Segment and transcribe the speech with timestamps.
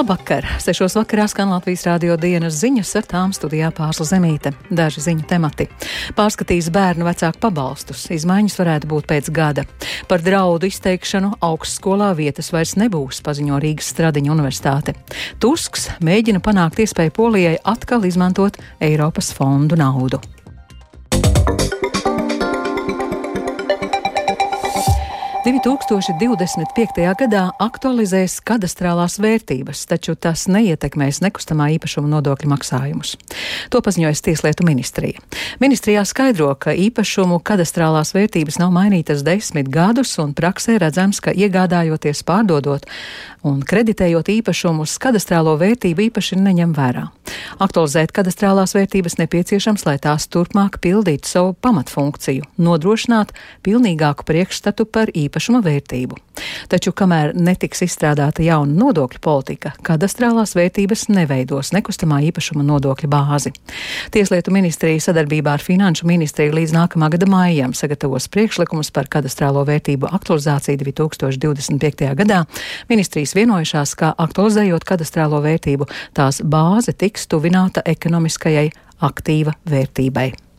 [0.00, 0.46] Labvakar!
[0.56, 4.54] Sešos vakarā skan Latvijas rādio dienas ziņas ar tām studijā Pārsla Zemīte.
[4.72, 5.66] Daži ziņu temati.
[6.16, 8.06] Pārskatīs bērnu vecāku pabalstus.
[8.16, 9.66] Izmaiņas varētu būt pēc gada.
[10.08, 14.96] Par draudu izteikšanu augstskolā vietas vairs nebūs, paziņo Rīgas Stradiņa universitāte.
[15.36, 20.24] Tusks mēģina panākt iespēju Polijai atkal izmantot Eiropas fondu naudu.
[25.40, 27.00] 2025.
[27.16, 33.14] gadā aktualizēs kadastrālās vērtības, taču tas neietekmēs nekustamā īpašuma nodokļu maksājumus.
[33.72, 35.16] To paziņojas Tieslietu ministrija.
[35.62, 42.20] Ministrijā skaidro, ka īpašumu kadastrālās vērtības nav mainītas desmit gadus, un praksē redzams, ka iegādājoties,
[42.28, 42.84] pārdodot
[43.40, 47.06] un kreditējot īpašumus, kadastrālo vērtību īpaši neņem vērā.
[47.64, 53.32] Aktualizēt kadastrālās vērtības nepieciešams, lai tās turpmāk pildītu savu pamatfunkciju- nodrošināt
[53.64, 56.18] pilnīgāku priekšstatu par īpašuma vērtību.
[56.70, 63.52] Taču, kamēr netiks izstrādāta jauna nodokļu politika, kadastrālās vērtības neveidos nekustamā īpašuma nodokļa bāzi.
[64.10, 70.10] Tieslietu ministrija sadarbībā ar Finanšu ministriju līdz nākamā gada maijam sagatavos priekšlikumus par kadastrālo vērtību
[70.10, 72.10] aktualizāciju 2025.
[72.18, 72.44] gadā.
[72.90, 78.70] Ministrijas vienojušās, ka aktualizējot kadastrālo vērtību, tās bāze tiks tuvināta ekonomiskajai
[79.06, 80.49] aktīva vērtībai.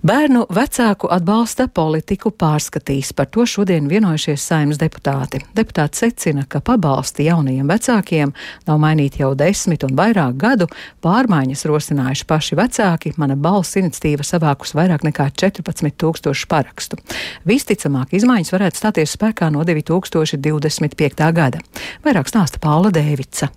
[0.00, 3.10] Bērnu vecāku atbalsta politiku pārskatīs.
[3.12, 5.42] Par to šodien vienojušies saimnes deputāti.
[5.52, 8.32] Deputāti secina, ka pabalsti jaunajiem vecākiem
[8.64, 10.70] nav mainīti jau desmit un vairāk gadu.
[11.04, 13.14] Pārmaiņas rosinājuši paši vecāki.
[13.20, 16.96] Mana balss iniciatīva savākus vairāk nekā 14 tūkstošu parakstu.
[17.44, 21.32] Visticamāk, izmaiņas varētu stāties spēkā no 2025.
[21.36, 21.60] gada.
[22.08, 23.52] Vairāk stāsta Paula Dēvica.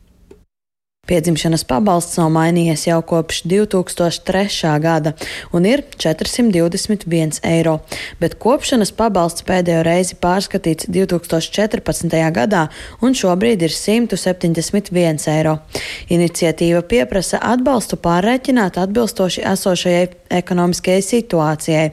[1.03, 4.69] Piedzimšanas pabalsts nav mainījies jau kopš 2003.
[4.79, 5.11] gada
[5.51, 7.73] un ir 421 eiro,
[8.21, 12.15] bet kopšanas pabalsts pēdējo reizi pārskatīts 2014.
[12.37, 12.61] gadā
[13.03, 15.57] un šobrīd ir 171 eiro.
[16.07, 20.05] Iniciatīva pieprasa atbalstu pārreikināt atbilstoši esošajai
[20.39, 21.87] ekonomiskajai situācijai.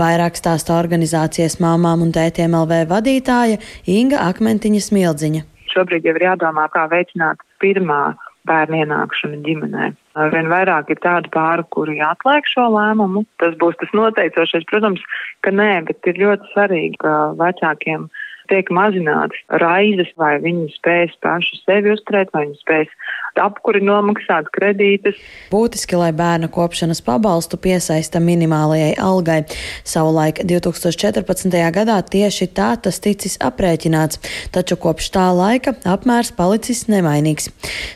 [0.00, 5.44] Vairāk stāsta organizācijas māmām un tētiem LV vadītāja Inga Akmentiņa Smildziņa.
[5.76, 8.16] Šobrīd jau ir jādomā, kā veicināt pirmā
[8.48, 9.90] bērnu ienākšanu ģimenē.
[10.22, 13.24] Arvien vairāk ir tādu pāru, kuri atliek šo lēmumu.
[13.42, 14.66] Tas būs tas noteicošais.
[14.70, 15.02] Protams,
[15.44, 18.08] ka nē, bet ir ļoti svarīgi, ka vecākiem
[18.50, 22.92] tiek mazinātas raizes, vai viņi spēs paši sevi uzturēt, vai viņi spēs
[23.40, 25.18] apkuri nomaksāt kredītus.
[25.52, 29.42] Būtiski, lai bērnu kopšanas pabalstu piesaista minimālajai algai.
[29.86, 31.52] Savulaik 2014.
[31.74, 34.20] gadā tieši tā tas ticis aprēķināts,
[34.54, 37.50] taču kopš tā laika apmērs palicis nemainīgs.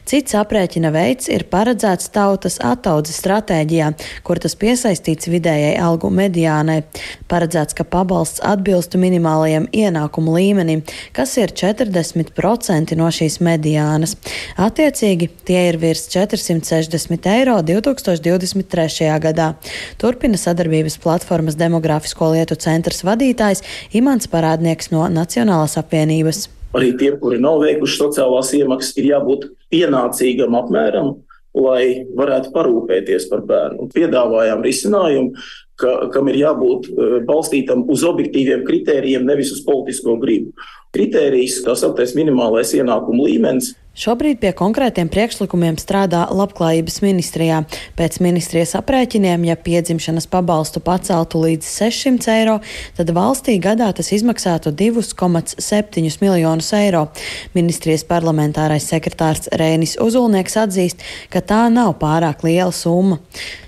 [0.09, 3.93] Cits aprēķina veids ir paredzēts tautas attaudzes stratēģijā,
[4.27, 6.83] kur tas piesaistīts vidējai algu mediānai.
[7.31, 10.40] Paredzēts, ka pabalsts atbilstu minimālajiem ienākumu līmenim,
[11.17, 14.17] kas ir 40% no šīs mediānas.
[14.61, 19.11] Attiecīgi, tie ir virs 460 eiro 2023.
[19.23, 19.53] gadā.
[20.01, 26.49] Turpina sadarbības platformas Demogrāfisko lietu centrs vadītājs Imants Parādnieks no Nacionālās apvienības.
[26.77, 31.17] Arī tiem, kuri nav veikuši sociālās iemaksas, ir jābūt pienācīgam apmēram,
[31.59, 33.89] lai varētu parūpēties par bērnu.
[33.95, 35.35] Piedāvājām risinājumu,
[35.81, 40.55] ka, kam ir jābūt e, balstītam uz objektīviem kritērijiem, nevis uz politisko gribu.
[40.91, 47.59] Kritērijs, tā sauktais minimālais ienākuma līmenis, Šobrīd pie konkrētiem priekšlikumiem strādā Labklājības ministrijā.
[47.99, 52.55] Pēc ministrijas aprēķiniem, ja piedzimšanas pabalstu paceltu līdz 600 eiro,
[52.95, 57.09] tad valstī gadā tas izmaksātu 2,7 miljonus eiro.
[57.53, 63.19] Ministrijas parlamentārais sekretārs Rēnis Uzulnieks atzīst, ka tā nav pārāk liela summa.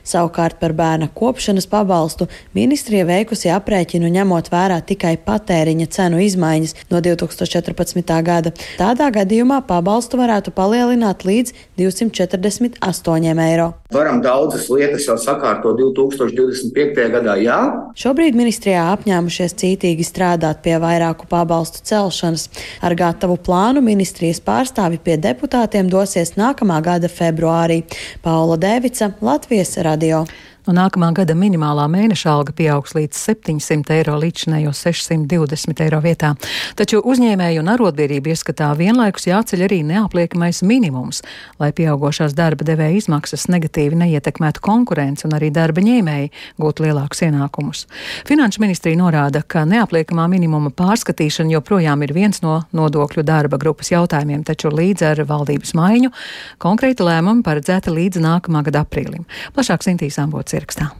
[0.06, 7.02] Savukārt par bērna kopšanas pabalstu ministrija veikusi aprēķinu ņemot vērā tikai patēriņa cenu izmaiņas no
[7.12, 8.12] 2014.
[8.26, 8.52] gada.
[8.80, 13.72] Tādā gadījumā pabalstu varētu palielināt līdz 248 eiro.
[13.92, 17.08] Varam daudzas lietas jau sakārtot 2025.
[17.12, 17.58] gadā, jā.
[17.98, 22.48] Šobrīd ministrijā apņēmušies cītīgi strādāt pie vairāku pabalstu celšanas.
[22.80, 27.82] Ar gatavu plānu ministrijas pārstāvi pie deputātiem dosies nākamā gada februārī.
[28.24, 30.24] Paula Devica, Latvijas radio.
[30.62, 36.36] No nākamā gada minimālā mēneša alga pieaugs līdz 700 eiro līdzinējo 620 eiro vietā.
[36.78, 41.24] Taču uzņēmēju un arotbiedrību ieskatā vienlaikus jāceļ arī neapliekamais minimums,
[41.58, 46.30] lai pieaugošās darba devēja izmaksas negatīvi neietekmētu konkurenci un arī darba ņēmēji
[46.62, 47.82] gūtu lielākus ienākumus.
[48.30, 54.46] Finanšu ministrija norāda, ka neapliekamā minimuma pārskatīšana joprojām ir viens no nodokļu darba grupas jautājumiem,
[54.46, 56.14] taču līdz ar valdības maiņu
[56.62, 59.26] konkrēta lēmuma paredzēta līdz nākamā gada aprīlim.
[59.58, 60.92] Plašāk Sintīs Ambots ierakstā.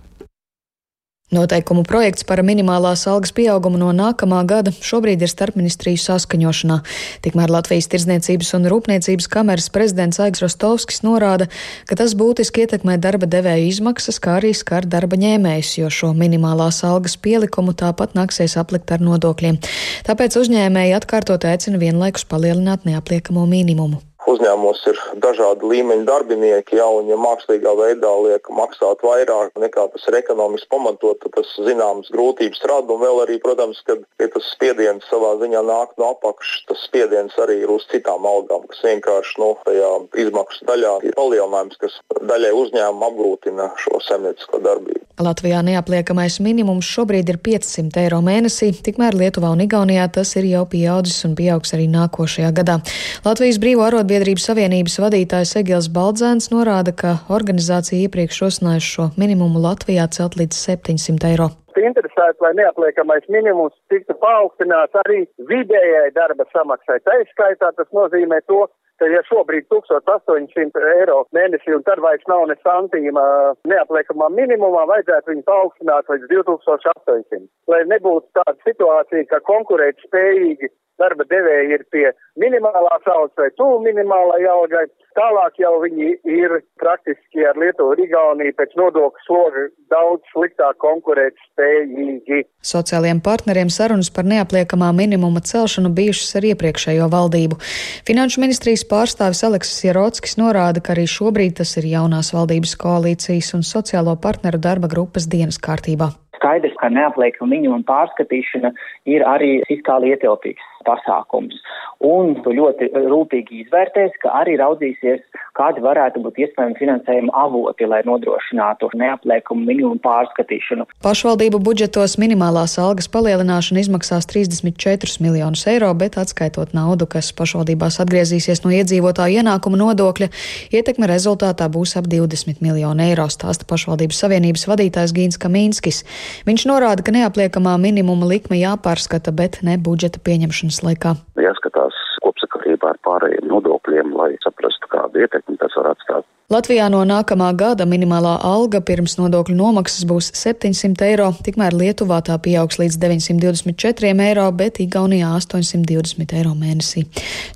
[1.33, 6.77] Noteikumu projekts par minimālās algas pieaugumu no nākamā gada šobrīd ir starpministriju saskaņošanā.
[7.25, 11.49] Tikmēr Latvijas Tirdzniecības un Rūpniecības kameras prezidents Aigs Rostovskis norāda,
[11.89, 16.85] ka tas būtiski ietekmē darba devēju izmaksas, kā arī skar darba ņēmējus, jo šo minimālās
[16.85, 19.57] algas pielikumu tāpat nāksies aplikt ar nodokļiem.
[20.05, 24.05] Tāpēc uzņēmēji atkārtot aicina vienlaikus palielināt neapliekamo minimumu.
[24.31, 30.07] Uzņēmumos ir dažādi līmeņi darbinieki, ja, un ja mākslīgā veidā liek maksāt vairāk nekā tas
[30.07, 32.95] ir ekonomiski pamatot, tad tas zināmas grūtības rada.
[32.95, 37.35] Un vēl arī, protams, kad ja tas spiediens savā ziņā nāk no apakšas, tas spiediens
[37.43, 39.93] arī ir uz citām algām, kas vienkārši nu, tajā
[40.25, 45.03] izmaksu daļā ir palielinājums, kas daļai uzņēmumu apgrūtina šo saimniecisko darbību.
[45.23, 50.63] Latvijā neapliekamais minimums šobrīd ir 500 eiro mēnesī, tikmēr Lietuvā un Igaunijā tas ir jau
[50.71, 52.79] pieaudzis un pieaugs arī nākošajā gadā.
[53.27, 60.05] Latvijas Brīvo arotbiedrības savienības vadītājs Egils Baldzēns norāda, ka organizācija iepriekš rosinājuši šo minimumu Latvijā
[60.13, 61.49] celt līdz 700 eiro
[61.83, 67.01] interesēts, lai neapliekamais minimums tiktu paaugstināts arī vidējai darba samaksai.
[67.01, 68.67] Tā izskaitā tas nozīmē to,
[69.01, 73.25] ka ja šobrīd 1800 eiro mēnesī un tad vairs nav ne santīma
[73.73, 77.43] neapliekamā minimumā, vajadzētu viņu paaugstināt līdz 2800.
[77.73, 80.71] Lai nebūtu tāda situācija, ka konkurēt spējīgi
[81.03, 82.07] darba devēji ir pie
[82.41, 84.87] minimālās algas vai tuvu minimālai algai.
[85.13, 91.37] Tālāk jau viņi ir praktiski ar Lietuvu un Igauniju pēc nodokļu sloga daudz sliktāk konkurēt
[91.51, 92.47] spējīgi.
[92.65, 97.61] Sociālajiem partneriem sarunas par neapliekamā minimuma celšanu bijušas ar iepriekšējo valdību.
[98.09, 103.69] Finanšu ministrijas pārstāvis Aleksis Jerotskis norāda, ka arī šobrīd tas ir jaunās valdības koalīcijas un
[103.69, 108.73] sociālo partneru darba grupas dienas kārtībā skaidrs, ka neapliekama minimuma pārskatīšana
[109.11, 111.55] ir arī fiskāli ietilpīgs pasākums.
[112.03, 115.23] Un ļoti rūpīgi izvērtēs, ka arī raudzīsies,
[115.59, 120.89] kādi varētu būt iespējami finansējuma avoti, lai nodrošinātu neapliekumu minimumu pārskatīšanu.
[121.05, 128.65] Pašvaldību budžetos minimālās algas palielināšana izmaksās 34 miljonus eiro, bet atskaitot naudu, kas pašvaldībās atgriezīsies
[128.67, 130.33] no iedzīvotāju ienākuma nodokļa,
[130.75, 136.03] ietekme rezultātā būs ap 20 miljonu eiro, stāsta pašvaldības savienības vadītājs Gīns Kamīnskis.
[136.49, 141.17] Viņš norāda, ka neapliekamā minimuma likme jāpārskata, bet ne budžeta pieņemšanas laikā.
[141.41, 146.29] Jāskatās kopsakarībā ar pārējiem nodokļiem, lai saprastu, kādu ietekmi tas var atstāt.
[146.53, 152.37] Latvijā no nākamā gada minimālā alga pirms nodokļu nomaksas būs 700 eiro, tikmēr Lietuvā tā
[152.45, 157.07] pieaugs līdz 924 eiro, bet Igaunijā 820 eiro mēnesī.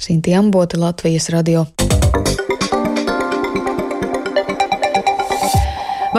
[0.00, 1.66] Sinti Ambota, Latvijas radio.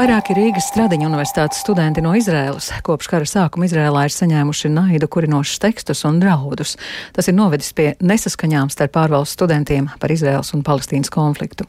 [0.07, 5.59] Vairāki Rīgas Stradiņa universitātes studenti no Izrēlas kopš kara sākuma Izrēlā ir saņēmuši naidu kurinošus
[5.59, 6.77] tekstus un draudus.
[7.11, 11.65] Tas ir novedis pie nesaskaņām starp ārvalstu studentiem par Izrēlas un Palestīnas konfliktu.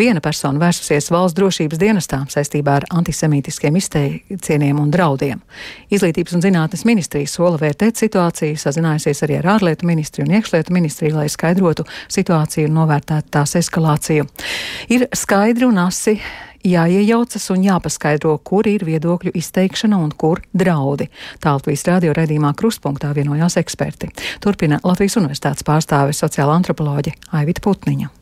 [0.00, 5.42] Viena persona vērsusies valsts drošības dienestā saistībā ar antisemītiskiem izteicieniem un draudiem.
[5.92, 11.18] Izglītības un zinātnes ministrija sola vērtēt situāciju, sazinājusies arī ar ārlietu ministriju un iekšlietu ministriju,
[11.18, 14.24] lai skaidrotu situāciju un novērtētu tās eskalāciju.
[14.96, 16.16] Ir skaidri un asi
[16.64, 21.08] jāiejaucas un jāpaskaidro, kur ir viedokļu izteikšana un kur draudi.
[21.42, 24.12] Tā Latvijas radio redzījumā kruspunktā vienojās eksperti.
[24.40, 28.21] Turpina Latvijas universitātes pārstāve sociāla antropoloģe Aivita Putniņa.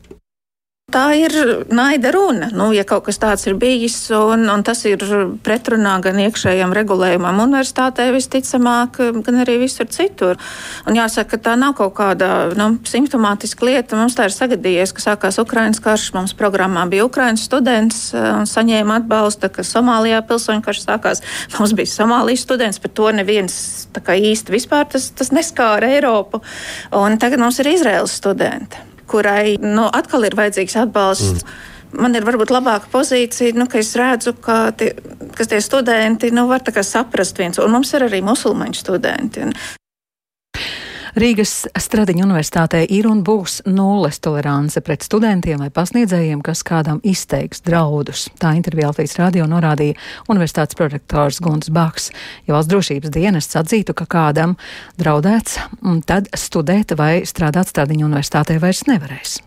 [0.91, 1.31] Tā ir
[1.71, 2.49] naida runa.
[2.51, 4.99] Nu, ja kaut kas tāds ir bijis, un, un tas ir
[5.45, 10.35] pretrunā gan iekšējam regulējumam, universitātē visticamāk, gan arī visur citur.
[10.83, 13.95] Un jāsaka, ka tā nav kaut kāda nu, simptomātiska lieta.
[13.95, 16.09] Mums tā ir sagadījies, ka sākās Ukraiņas karš.
[16.17, 21.23] Mums programmā bija Ukraiņas students un saņēma atbalstu, ka Somālijā pilsoņu karš sākās.
[21.55, 23.55] Mums bija Somālijas students, bet to neviens
[23.95, 26.43] īsti vispār tas, tas neskāra Eiropu.
[26.99, 31.43] Un tagad mums ir Izraels studenti kurai nu, atkal ir vajadzīgs atbalsts.
[31.43, 34.93] Mm man ir varbūt labāka pozīcija, nu, ka es redzu, ka tie,
[35.37, 39.47] tie studenti nu, var saprast viens, un mums ir arī musulmaņu studenti.
[39.47, 39.55] Un
[41.11, 47.59] Rīgas Stradiņa universitātē ir un būs nulles tolerance pret studentiem vai pasniedzējiem, kas kādam izteiks
[47.67, 48.29] draudus.
[48.39, 49.99] Tā intervijā Latvijas radio norādīja
[50.31, 52.11] universitātes prorektors Gunts Baks.
[52.47, 54.55] Ja valsts drošības dienests atzītu, ka kādam
[55.01, 55.59] draudēts,
[56.07, 59.41] tad studēt vai strādāt Stradiņa universitātē vairs nevarēs.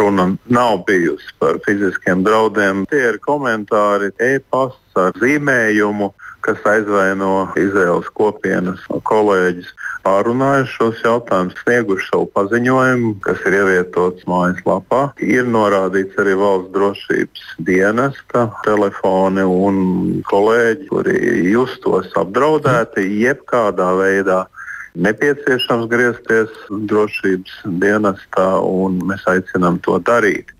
[0.00, 2.86] Runa nav bijusi par fiziskiem draudiem.
[2.88, 12.08] Tie ir komentāri, e-pasts ar zīmējumu, kas aizvaino Izraels kopienas kolēģis pārunājuši šos jautājumus, snieguši
[12.10, 15.02] savu paziņojumu, kas ir ievietots mājaslapā.
[15.24, 19.82] Ir norādīts arī valsts drošības dienesta telefoni un
[20.30, 21.18] kolēģi, kuri
[21.50, 24.44] justos apdraudēti jebkādā veidā
[24.94, 30.50] nepieciešams griezties drošības dienestā, un mēs aicinām to darīt.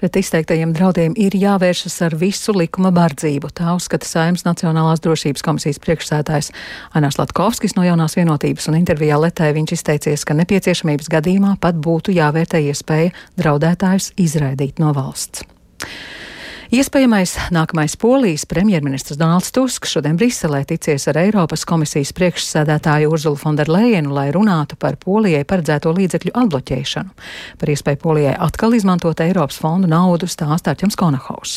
[0.00, 3.50] Pret izteiktajiem draudiem ir jāvēršas ar visu likuma bardzību.
[3.52, 6.52] Tā uzskata Saimnes Nacionālās drošības komisijas priekšsētājs
[6.96, 12.16] Anās Latkovskis no jaunās vienotības, un intervijā Letē viņš izteicies, ka nepieciešamības gadījumā pat būtu
[12.16, 15.44] jāvērtē iespēja draudētājus izraidīt no valsts.
[16.68, 24.12] Iespējamais nākamais polijas premjerministrs Donalds Tusks šodien Briselē ticies ar Eiropas komisijas priekšsēdētāju Urzulu Fonderlejenu,
[24.12, 27.16] lai runātu par polijai paredzēto līdzekļu atbloķēšanu.
[27.56, 31.56] Par iespēju polijai atkal izmantot Eiropas fondu naudu stāstā Ķems Konahaus.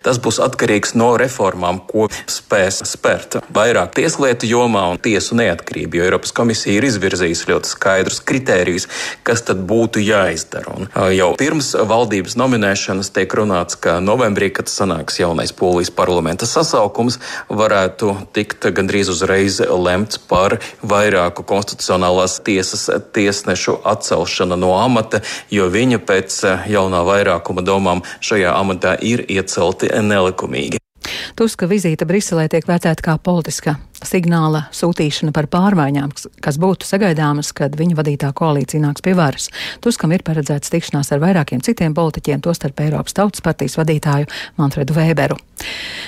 [0.00, 6.06] Tas būs atkarīgs no reformām, ko spēs spērt vairāk tieslietu jomā un tiesu neatkarību, jo
[6.06, 8.86] Eiropas komisija ir izvirzījusi ļoti skaidrus kritērijus,
[9.28, 10.72] kas tad būtu jāizdara.
[10.72, 17.20] Un jau pirms valdības nominēšanas tiek runāts, ka novembrī, kad sanāks jaunais polijas parlamenta sasaukums,
[17.52, 25.20] varētu tikt gandrīz uzreiz lemts par vairāku konstitucionālās tiesas tiesnešu atcelšanu no amata,
[25.52, 26.40] jo viņa pēc
[26.72, 30.80] jaunā vairākuma domām šajā amatā ir iecelti nelikumīgi.
[31.38, 37.76] Tuska vizīte Briselē tiek vērtēta kā politiska signāla sūtīšana par pārmaiņām, kas būtu sagaidāmas, kad
[37.78, 39.50] viņa vadītā koalīcija nāks pie varas.
[39.84, 44.30] Tuskam ir paredzēts tikšanās ar vairākiem citiem politiķiem, tostarp Eiropas Tautas partijas vadītāju
[44.60, 45.38] Manfredu Vēberu.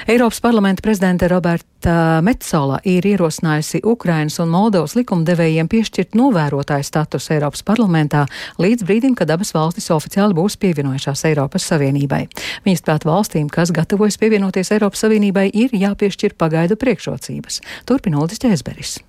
[0.09, 7.63] Eiropas parlamenta prezidente Roberta Metzola ir ierosinājusi Ukrainas un Moldovas likumdevējiem piešķirt novērotāju statusu Eiropas
[7.67, 8.25] parlamentā
[8.63, 12.25] līdz brīdim, kad abas valstis oficiāli būs pievienojušās Eiropas Savienībai.
[12.67, 17.61] Viņas prāt valstīm, kas gatavojas pievienoties Eiropas Savienībai, ir jāpiešķir pagaidu priekšrocības.
[17.87, 19.01] Turpina Uldis Čēzberis.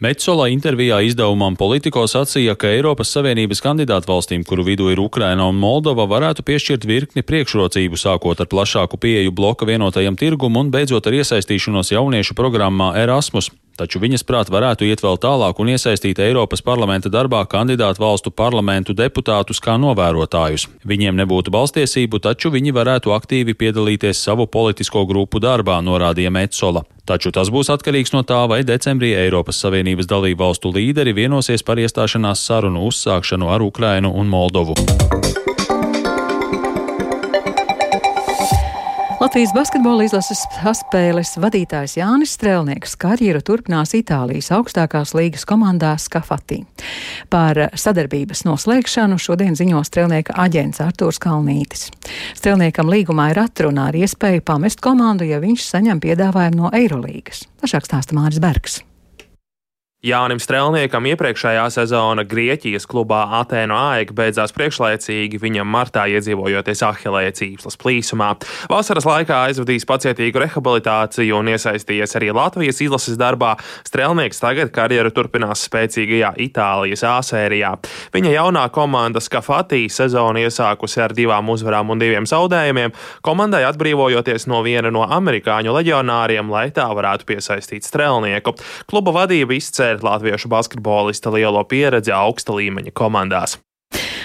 [0.00, 5.58] Metzola intervijā izdevumam Politico sacīja, ka Eiropas Savienības kandidātu valstīm, kuru vidū ir Ukraina un
[5.60, 11.18] Moldova, varētu piešķirt virkni priekšrocību, sākot ar plašāku pieeju bloka vienotajam tirgumam un beidzot ar
[11.20, 13.50] iesaistīšanos jauniešu programmā Erasmus
[13.80, 18.94] taču viņas prāt varētu iet vēl tālāk un iesaistīt Eiropas parlamenta darbā kandidātu valstu parlamentu
[18.96, 20.68] deputātus kā novērotājus.
[20.84, 26.84] Viņiem nebūtu balstiesību, taču viņi varētu aktīvi piedalīties savu politisko grupu darbā, norādīja Metsola.
[27.08, 31.80] Taču tas būs atkarīgs no tā, vai decembrī Eiropas Savienības dalību valstu līderi vienosies par
[31.82, 34.78] iestāšanās sarunu uzsākšanu ar Ukrainu un Moldovu.
[39.20, 40.46] Latvijas basketbola izlases
[40.78, 46.62] spēles vadītājs Jānis Strēlnieks karjeru turpinās Itālijas augstākās līgas komandā Skafati.
[47.28, 51.90] Par sadarbības noslēgšanu šodien ziņo Strēlnieka aģents Artūrs Kalnītis.
[52.40, 57.44] Strēlniekam līgumā ir atrunā ar iespēju pamest komandu, ja viņš saņem piedāvājumu no Eirolīgas.
[57.60, 58.80] Plašāk stāsta Māris Bergs.
[60.00, 67.76] Jānim Strelniekam iepriekšējā sezona Grieķijas klubā Atēnu AEK beidzās priekšlaicīgi, viņam martā iedzīvojoties Ahilēja cīpslas
[67.76, 68.30] plīsumā.
[68.72, 73.50] Vasaras laikā aizvadījis pacietīgu rehabilitāciju un iesaistījies arī Latvijas izlases darbā.
[73.84, 77.74] Strelnieks tagad karjeru turpinās spēcīgajā Itālijas āsērijā.
[78.16, 84.64] Viņa jaunā komanda Skafati sezonu iesākusi ar divām uzvarām un diviem zaudējumiem, komandai atbrīvojoties no
[84.64, 88.56] viena no amerikāņu leģionāriem, lai tā varētu piesaistīt Strelnieku.
[88.88, 93.58] Kluba vadība izcēla uzsvērt latviešu basketbolista lielo pieredzi augsta līmeņa komandās.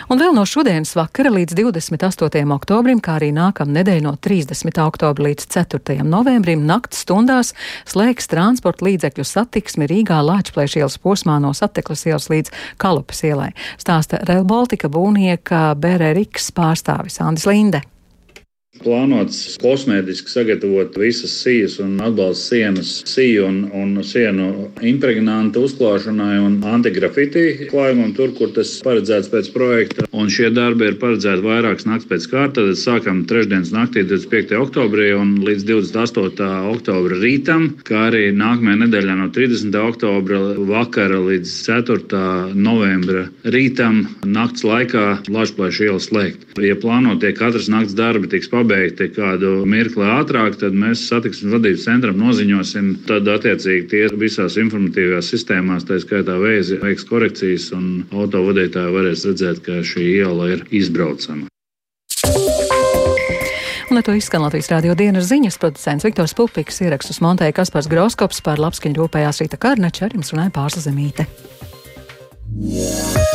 [0.05, 2.43] Un vēl no šodienas vakara līdz 28.
[2.53, 4.77] oktobrim, kā arī nākamā nedēļa no 30.
[4.84, 6.03] oktobra līdz 4.
[6.05, 7.55] novembrim, naktas stundās
[7.89, 13.50] slēgs transporta līdzekļu satiksmi Rīgā Lāčplēša ielas posmā no Sateklas ielas līdz Kalupas ielai.
[13.81, 17.81] Stāsta Rail Baltica būvnieka Bērē Riks pārstāvis Andis Linde.
[18.84, 26.58] Plānots kosmētiski sagatavot visas sijas un atbalsta sienas, siju un, un sienu impregnantu uzklāšanai un
[26.67, 30.08] antigrafiti klājumam, tur, kur tas paredzēts pēc projekta.
[30.15, 32.53] Un šie darbi ir paredzēti vairākas naktas pēc kārtas.
[32.55, 34.53] Tad sākam trešdienas naktī, 25.
[34.62, 36.46] oktobrī un līdz 28.
[36.72, 39.75] oktobra rītam, kā arī nākamajā nedēļā no 30.
[39.82, 42.22] oktobra vakara līdz 4.
[42.55, 46.48] novembra rītam nakts laikā Lašplēša iela slēgt.
[46.63, 51.86] Ja plānotie katras nakts darbi tiks pabeigti, pabeigti kādu mirkli ātrāk, tad mēs satiksmes vadības
[51.86, 52.91] centram noziņosim.
[53.07, 59.62] Tad, attiecīgi, tie visās informatīvajās sistēmās, tā skaitā vēzi, veiks korekcijas, un autovadītāji varēs redzēt,
[59.65, 61.48] ka šī iela ir izbraucama.
[63.86, 68.41] Un ar to izskan Latvijas rādio dienas ziņas producents Viktors Pupiks, ierakstus montēja Kaspars Groskops
[68.43, 71.29] par labskaņu rūpējās Rīta Kārnača, ar jums runāja Pārsla Zemīte.
[72.55, 73.35] Yeah.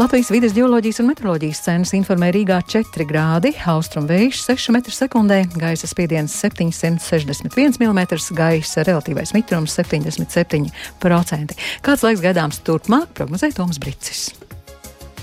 [0.00, 5.90] Latvijas vides geoloģijas un meteoroloģijas centrs informē Rīgā 4 grādi, austrumu vējš 6 m2, gaisa
[5.90, 8.00] spiediens 761 mm,
[8.32, 11.52] gaisa relatīvais mitrums 77%.
[11.84, 14.30] Kāds laiks gaidāms turpmāk, prognozē Toms Bricis.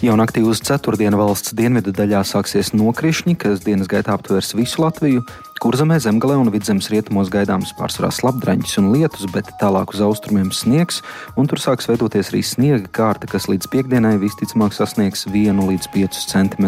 [0.06, 5.26] Jau naktī uz ceturtdienu valsts dienvidu daļā sāksies nokrišņi, kas dienas gaitā aptvers visu Latviju.
[5.58, 11.00] Kurzemē, zemgalē un vidzemes rietumos gaidāms pārsvarā slapdraņķis un lietus, bet tālāk uz austrumiem sniegs,
[11.34, 16.20] un tur sāks veidoties arī sniega kārta, kas līdz piekdienai visticamāk sasniegs 1 līdz 5
[16.30, 16.68] cm.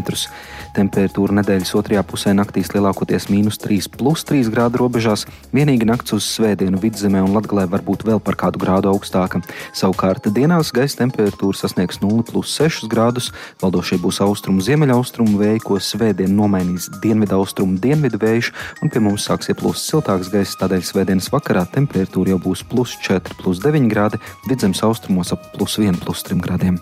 [0.73, 7.21] Temperatūra nedēļas otrajā pusē naktīs lielākoties mīnus 3,3 grādu robežās, vienīgi nakts uz svētdienu vidzemē
[7.27, 9.43] un latgalē var būt vēl par kādu grādu augstāka.
[9.69, 13.29] Savukārt dienās gaisa temperatūra sasniegs 0,6 grādus,
[13.61, 19.27] valdošie būs austrumu ziemeļaustrumu vēji, ko svētdien nomainīs dienvidu austrumu dienvidu vējš, un pie mums
[19.27, 24.21] sāks ieplūst siltāks gaiss, tādēļ svētdienas vakarā temperatūra jau būs plus 4, plus 9 grādi,
[24.47, 26.81] vidzemes austrumos ap plus 1, plus 3 grādiem.